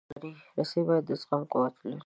رسۍ 0.57 0.81
باید 0.87 1.03
د 1.07 1.11
زغم 1.21 1.41
قوت 1.51 1.73
ولري. 1.77 1.97